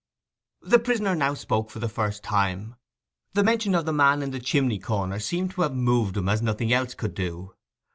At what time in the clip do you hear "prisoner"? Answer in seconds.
0.79-1.13